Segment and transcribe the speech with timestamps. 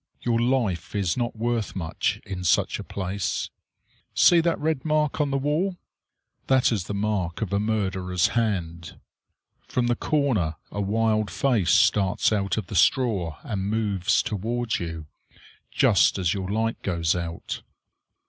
[0.23, 3.51] Your life is not worth much in such a place.
[4.15, 5.77] See that red mark on the wall.
[6.47, 8.99] That is the mark of a murderer's hand.
[9.67, 15.05] From the corner a wild face starts out of the straw and moves toward you,
[15.69, 17.61] just as your light goes out.